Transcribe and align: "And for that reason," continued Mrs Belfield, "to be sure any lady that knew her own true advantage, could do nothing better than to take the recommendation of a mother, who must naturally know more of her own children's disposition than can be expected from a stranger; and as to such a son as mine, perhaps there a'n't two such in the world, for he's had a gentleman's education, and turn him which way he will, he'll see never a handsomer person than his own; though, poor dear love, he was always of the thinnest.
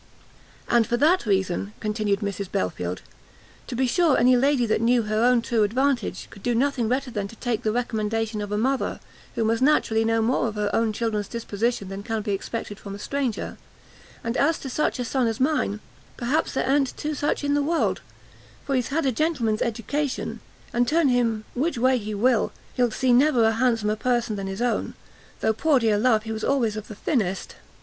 "And 0.67 0.87
for 0.87 0.97
that 0.97 1.27
reason," 1.27 1.73
continued 1.79 2.21
Mrs 2.21 2.51
Belfield, 2.51 3.03
"to 3.67 3.75
be 3.75 3.85
sure 3.85 4.17
any 4.17 4.35
lady 4.35 4.65
that 4.65 4.81
knew 4.81 5.03
her 5.03 5.23
own 5.23 5.43
true 5.43 5.61
advantage, 5.61 6.27
could 6.31 6.41
do 6.41 6.55
nothing 6.55 6.89
better 6.89 7.11
than 7.11 7.27
to 7.27 7.35
take 7.35 7.61
the 7.61 7.71
recommendation 7.71 8.41
of 8.41 8.51
a 8.51 8.57
mother, 8.57 8.99
who 9.35 9.43
must 9.43 9.61
naturally 9.61 10.03
know 10.03 10.19
more 10.19 10.47
of 10.47 10.55
her 10.55 10.71
own 10.73 10.91
children's 10.91 11.27
disposition 11.27 11.89
than 11.89 12.01
can 12.01 12.23
be 12.23 12.31
expected 12.31 12.79
from 12.79 12.95
a 12.95 12.97
stranger; 12.97 13.59
and 14.23 14.37
as 14.37 14.57
to 14.57 14.71
such 14.71 14.97
a 14.97 15.05
son 15.05 15.27
as 15.27 15.39
mine, 15.39 15.79
perhaps 16.17 16.55
there 16.55 16.65
a'n't 16.67 16.97
two 16.97 17.13
such 17.13 17.43
in 17.43 17.53
the 17.53 17.61
world, 17.61 18.01
for 18.65 18.73
he's 18.73 18.87
had 18.87 19.05
a 19.05 19.11
gentleman's 19.11 19.61
education, 19.61 20.39
and 20.73 20.87
turn 20.87 21.09
him 21.09 21.43
which 21.53 21.77
way 21.77 21.99
he 21.99 22.15
will, 22.15 22.51
he'll 22.73 22.89
see 22.89 23.13
never 23.13 23.43
a 23.43 23.51
handsomer 23.51 23.95
person 23.95 24.35
than 24.35 24.47
his 24.47 24.63
own; 24.63 24.95
though, 25.41 25.53
poor 25.53 25.77
dear 25.77 25.99
love, 25.99 26.23
he 26.23 26.31
was 26.31 26.43
always 26.43 26.75
of 26.75 26.87
the 26.87 26.95
thinnest. 26.95 27.53